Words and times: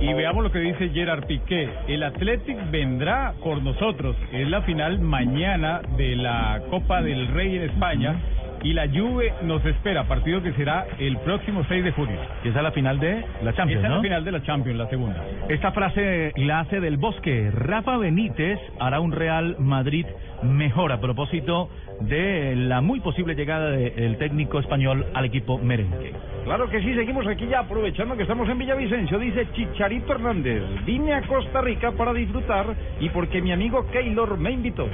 Y 0.00 0.14
veamos 0.14 0.42
lo 0.44 0.50
que 0.50 0.60
dice 0.60 0.88
Gerard 0.90 1.26
Piqué. 1.26 1.68
El 1.86 2.02
Athletic 2.02 2.70
vendrá 2.70 3.34
por 3.42 3.62
nosotros. 3.62 4.16
Es 4.32 4.48
la 4.48 4.62
final 4.62 4.98
mañana 4.98 5.82
de 5.96 6.16
la 6.16 6.62
Copa 6.70 7.02
del 7.02 7.28
Rey 7.28 7.56
en 7.56 7.62
España. 7.64 8.16
Y 8.62 8.74
la 8.74 8.86
Juve 8.88 9.32
nos 9.42 9.64
espera, 9.64 10.04
partido 10.04 10.42
que 10.42 10.52
será 10.52 10.86
el 10.98 11.16
próximo 11.18 11.64
6 11.66 11.84
de 11.84 11.92
junio. 11.92 12.20
Esa 12.44 12.58
es 12.58 12.62
la 12.62 12.72
final 12.72 13.00
de 13.00 13.24
la 13.42 13.54
Champions, 13.54 13.78
Esa 13.78 13.86
es 13.86 13.90
¿no? 13.90 13.96
la 13.96 14.02
final 14.02 14.24
de 14.24 14.32
la 14.32 14.42
Champions, 14.42 14.78
la 14.78 14.88
segunda. 14.88 15.24
Esta 15.48 15.72
frase 15.72 16.32
la 16.36 16.60
hace 16.60 16.80
del 16.80 16.98
Bosque. 16.98 17.50
Rafa 17.52 17.96
Benítez 17.96 18.58
hará 18.78 19.00
un 19.00 19.12
Real 19.12 19.56
Madrid 19.58 20.04
mejor 20.42 20.92
a 20.92 21.00
propósito 21.00 21.70
de 22.00 22.54
la 22.56 22.80
muy 22.80 23.00
posible 23.00 23.34
llegada 23.34 23.70
del 23.70 24.16
técnico 24.18 24.58
español 24.58 25.06
al 25.14 25.24
equipo 25.24 25.58
merengue. 25.58 26.12
Claro 26.44 26.68
que 26.68 26.80
sí, 26.80 26.94
seguimos 26.94 27.26
aquí 27.26 27.46
ya 27.46 27.60
aprovechando 27.60 28.16
que 28.16 28.22
estamos 28.22 28.48
en 28.48 28.58
Villavicencio, 28.58 29.18
dice 29.18 29.46
Chicharito 29.52 30.12
Hernández. 30.12 30.62
Vine 30.86 31.14
a 31.14 31.22
Costa 31.22 31.60
Rica 31.60 31.92
para 31.92 32.12
disfrutar 32.12 32.66
y 33.00 33.08
porque 33.10 33.42
mi 33.42 33.52
amigo 33.52 33.86
Keylor 33.90 34.38
me 34.38 34.50
invitó. 34.50 34.88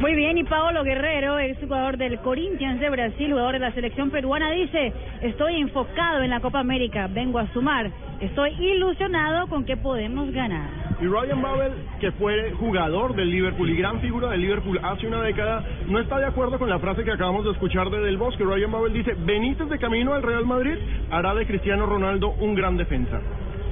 Muy 0.00 0.14
bien, 0.14 0.36
y 0.36 0.44
Paolo 0.44 0.84
Guerrero, 0.84 1.38
ex 1.38 1.58
jugador 1.58 1.96
del 1.96 2.18
Corinthians 2.18 2.80
de 2.80 2.90
Brasil, 2.90 3.30
jugador 3.30 3.54
de 3.54 3.60
la 3.60 3.72
selección 3.72 4.10
peruana, 4.10 4.50
dice, 4.50 4.92
estoy 5.22 5.56
enfocado 5.56 6.22
en 6.22 6.28
la 6.28 6.40
Copa 6.40 6.60
América, 6.60 7.08
vengo 7.10 7.38
a 7.38 7.46
sumar, 7.54 7.90
estoy 8.20 8.50
ilusionado 8.58 9.46
con 9.46 9.64
que 9.64 9.78
podemos 9.78 10.30
ganar. 10.32 10.68
Y 11.00 11.06
Ryan 11.06 11.40
Babel, 11.40 11.72
que 11.98 12.12
fue 12.12 12.52
jugador 12.52 13.14
del 13.16 13.30
Liverpool 13.30 13.70
y 13.70 13.76
gran 13.76 14.00
figura 14.00 14.28
del 14.28 14.42
Liverpool 14.42 14.78
hace 14.82 15.06
una 15.06 15.22
década, 15.22 15.64
no 15.88 15.98
está 15.98 16.18
de 16.18 16.26
acuerdo 16.26 16.58
con 16.58 16.68
la 16.68 16.78
frase 16.78 17.02
que 17.02 17.12
acabamos 17.12 17.46
de 17.46 17.52
escuchar 17.52 17.88
de 17.88 18.00
Del 18.00 18.18
Bosque. 18.18 18.44
Ryan 18.44 18.72
Babel 18.72 18.92
dice, 18.92 19.14
Benítez 19.18 19.68
de 19.70 19.78
camino 19.78 20.12
al 20.12 20.22
Real 20.22 20.44
Madrid 20.44 20.76
hará 21.10 21.34
de 21.34 21.46
Cristiano 21.46 21.86
Ronaldo 21.86 22.32
un 22.38 22.54
gran 22.54 22.76
defensa. 22.76 23.18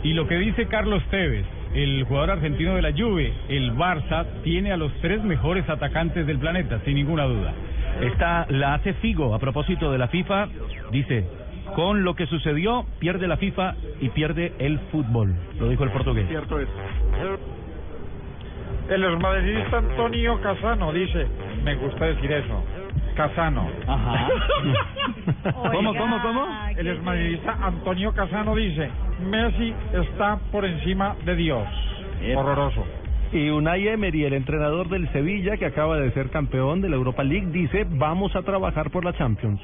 Y 0.02 0.15
lo 0.15 0.27
que 0.27 0.37
dice 0.38 0.66
Carlos 0.66 1.02
Tevez, 1.10 1.46
el 1.74 2.05
jugador 2.05 2.30
argentino 2.30 2.76
de 2.76 2.82
la 2.82 2.93
Juve, 2.93 3.32
el 3.48 3.74
Barça 3.74 4.26
tiene 4.43 4.73
a 4.73 4.76
los 4.76 4.93
tres 5.01 5.23
mejores 5.23 5.68
atacantes 5.68 6.26
del 6.26 6.38
planeta, 6.38 6.80
sin 6.85 6.95
ninguna 6.95 7.24
duda. 7.24 7.52
Esta 8.01 8.46
la 8.48 8.74
hace 8.74 8.95
Figo 8.95 9.35
a 9.35 9.38
propósito 9.38 9.90
de 9.90 9.98
la 9.98 10.09
FIFA. 10.09 10.48
Dice, 10.90 11.26
con 11.74 12.04
lo 12.04 12.15
que 12.15 12.26
sucedió, 12.26 12.87
pierde 12.98 13.26
la 13.26 13.37
FIFA 13.37 13.74
y 14.01 14.09
pierde 14.10 14.52
el 14.59 14.79
fútbol. 14.93 15.35
Lo 15.59 15.68
dijo 15.68 15.85
el 15.85 15.90
portugués. 15.90 16.29
Cierto 16.29 16.60
es. 16.60 16.68
El 18.88 19.18
madridista 19.18 19.79
Antonio 19.79 20.41
Casano 20.41 20.93
dice, 20.93 21.26
me 21.65 21.74
gusta 21.76 22.04
decir 22.04 22.30
eso, 22.30 22.62
Casano. 23.16 23.68
Ajá. 23.87 24.29
¿Cómo, 25.73 25.95
cómo, 25.95 26.20
cómo? 26.20 26.46
El 26.76 26.87
exmadridista 26.88 27.57
Antonio 27.62 28.12
Casano 28.12 28.54
dice, 28.54 28.90
Messi 29.30 29.74
está 29.92 30.38
por 30.52 30.65
encima 30.65 31.16
de 31.24 31.37
Dios. 31.37 31.66
Horroroso. 32.37 32.85
Y 33.32 33.48
Unai 33.48 33.88
Emery, 33.88 34.24
el 34.24 34.35
entrenador 34.35 34.88
del 34.88 35.10
Sevilla, 35.12 35.57
que 35.57 35.66
acaba 35.66 35.98
de 35.98 36.12
ser 36.12 36.30
campeón 36.30 36.80
de 36.82 36.88
la 36.88 36.96
Europa 36.96 37.24
League, 37.24 37.48
dice, 37.51 37.87
vamos 37.88 38.37
a 38.37 38.42
trabajar 38.42 38.90
por 38.90 39.04
la 39.04 39.12
Champions. 39.15 39.60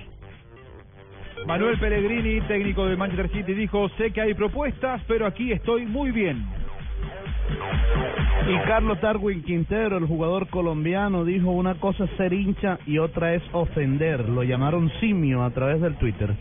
Manuel 1.47 1.79
Pellegrini, 1.79 2.41
técnico 2.43 2.87
del 2.87 2.97
Manchester 2.97 3.31
City, 3.31 3.55
dijo, 3.55 3.89
sé 3.91 4.11
que 4.11 4.21
hay 4.21 4.35
propuestas, 4.35 5.03
pero 5.07 5.27
aquí 5.27 5.53
estoy 5.53 5.87
muy 5.87 6.11
bien. 6.11 6.45
Y 8.49 8.59
Carlos 8.67 9.01
Darwin 9.01 9.43
Quintero, 9.43 9.99
el 9.99 10.07
jugador 10.07 10.49
colombiano, 10.49 11.25
dijo 11.25 11.51
una 11.51 11.75
cosa 11.75 12.05
es 12.05 12.11
ser 12.17 12.33
hincha 12.33 12.79
y 12.87 12.99
otra 12.99 13.35
es 13.35 13.43
ofender. 13.53 14.29
Lo 14.29 14.43
llamaron 14.43 14.91
simio 15.01 15.45
a 15.45 15.51
través 15.51 15.81
del 15.81 15.97
Twitter. 15.97 16.35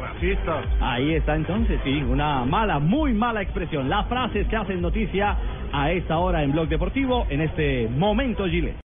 Racista. 0.00 0.62
Ahí 0.80 1.14
está 1.14 1.34
entonces, 1.34 1.80
sí, 1.82 2.02
una 2.02 2.44
mala, 2.44 2.78
muy 2.78 3.12
mala 3.12 3.42
expresión. 3.42 3.88
Las 3.88 4.06
frases 4.06 4.46
que 4.46 4.56
hacen 4.56 4.80
noticia 4.80 5.36
a 5.72 5.90
esta 5.90 6.18
hora 6.18 6.42
en 6.42 6.52
Blog 6.52 6.68
Deportivo, 6.68 7.26
en 7.30 7.40
este 7.40 7.88
momento 7.88 8.46
Gile. 8.46 8.74